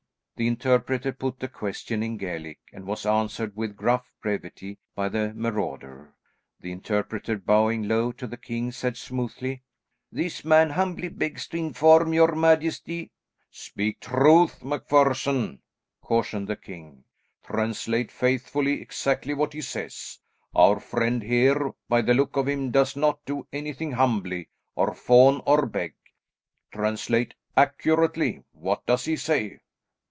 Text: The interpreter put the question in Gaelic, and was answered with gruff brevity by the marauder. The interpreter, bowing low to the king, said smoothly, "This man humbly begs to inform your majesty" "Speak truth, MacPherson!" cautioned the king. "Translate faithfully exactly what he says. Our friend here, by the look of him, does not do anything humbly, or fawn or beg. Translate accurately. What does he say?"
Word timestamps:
The 0.37 0.47
interpreter 0.47 1.11
put 1.13 1.39
the 1.39 1.47
question 1.47 2.01
in 2.01 2.17
Gaelic, 2.17 2.57
and 2.73 2.87
was 2.87 3.05
answered 3.05 3.55
with 3.55 3.75
gruff 3.75 4.11
brevity 4.23 4.79
by 4.95 5.07
the 5.07 5.33
marauder. 5.35 6.15
The 6.61 6.71
interpreter, 6.71 7.37
bowing 7.37 7.87
low 7.87 8.11
to 8.13 8.25
the 8.25 8.37
king, 8.37 8.71
said 8.71 8.97
smoothly, 8.97 9.61
"This 10.11 10.43
man 10.43 10.71
humbly 10.71 11.09
begs 11.09 11.45
to 11.49 11.57
inform 11.57 12.11
your 12.11 12.33
majesty" 12.33 13.11
"Speak 13.51 13.99
truth, 13.99 14.63
MacPherson!" 14.63 15.59
cautioned 16.01 16.47
the 16.47 16.55
king. 16.55 17.03
"Translate 17.45 18.11
faithfully 18.11 18.81
exactly 18.81 19.35
what 19.35 19.53
he 19.53 19.61
says. 19.61 20.17
Our 20.55 20.79
friend 20.79 21.21
here, 21.21 21.73
by 21.87 22.01
the 22.01 22.15
look 22.15 22.35
of 22.35 22.47
him, 22.47 22.71
does 22.71 22.95
not 22.95 23.23
do 23.25 23.45
anything 23.53 23.91
humbly, 23.91 24.49
or 24.73 24.95
fawn 24.95 25.43
or 25.45 25.67
beg. 25.67 25.93
Translate 26.71 27.35
accurately. 27.55 28.43
What 28.53 28.83
does 28.87 29.05
he 29.05 29.17
say?" 29.17 29.59